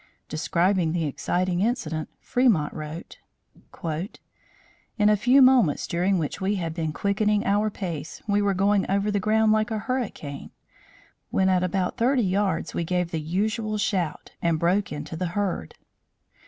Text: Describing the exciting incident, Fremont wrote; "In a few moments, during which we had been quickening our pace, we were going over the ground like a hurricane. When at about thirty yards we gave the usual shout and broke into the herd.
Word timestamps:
Describing 0.29 0.93
the 0.93 1.05
exciting 1.05 1.59
incident, 1.59 2.09
Fremont 2.19 2.73
wrote; 2.73 3.19
"In 4.97 5.09
a 5.09 5.15
few 5.15 5.43
moments, 5.43 5.85
during 5.85 6.17
which 6.17 6.41
we 6.41 6.55
had 6.55 6.73
been 6.73 6.91
quickening 6.91 7.45
our 7.45 7.69
pace, 7.69 8.19
we 8.27 8.41
were 8.41 8.55
going 8.55 8.89
over 8.89 9.11
the 9.11 9.19
ground 9.19 9.51
like 9.51 9.69
a 9.69 9.77
hurricane. 9.77 10.49
When 11.29 11.49
at 11.49 11.61
about 11.61 11.97
thirty 11.97 12.23
yards 12.23 12.73
we 12.73 12.83
gave 12.83 13.11
the 13.11 13.21
usual 13.21 13.77
shout 13.77 14.31
and 14.41 14.57
broke 14.57 14.91
into 14.91 15.15
the 15.15 15.27
herd. 15.37 15.75